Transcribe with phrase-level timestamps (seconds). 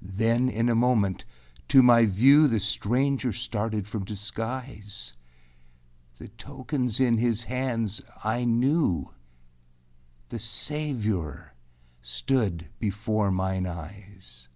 [0.00, 0.16] â 7.
[0.18, 1.24] Then in a moment
[1.66, 5.12] to my view The stranger started from disguise.
[6.18, 9.10] The tokens in his hands I knew;
[10.28, 11.52] The Savior
[12.00, 14.48] stood before mine eyes.